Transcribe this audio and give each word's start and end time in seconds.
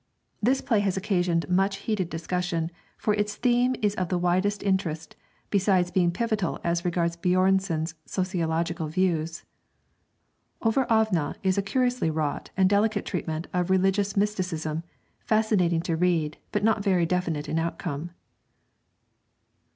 This 0.41 0.61
play 0.61 0.79
has 0.79 0.97
occasioned 0.97 1.47
much 1.47 1.75
heated 1.75 2.09
discussion, 2.09 2.71
for 2.97 3.13
its 3.13 3.35
theme 3.35 3.75
is 3.83 3.93
of 3.93 4.09
the 4.09 4.17
widest 4.17 4.63
interest, 4.63 5.15
besides 5.51 5.91
being 5.91 6.09
pivotal 6.09 6.59
as 6.63 6.83
regards 6.83 7.15
Björnson's 7.15 7.93
sociological 8.07 8.87
views. 8.87 9.45
'Over 10.59 10.85
Ævne' 10.87 11.35
is 11.43 11.59
a 11.59 11.61
curiously 11.61 12.09
wrought 12.09 12.49
and 12.57 12.67
delicate 12.67 13.05
treatment 13.05 13.45
of 13.53 13.69
religious 13.69 14.17
mysticism, 14.17 14.81
fascinating 15.23 15.81
to 15.83 15.95
read, 15.95 16.37
but 16.51 16.63
not 16.63 16.83
very 16.83 17.05
definite 17.05 17.47
in 17.47 17.59
outcome. 17.59 18.09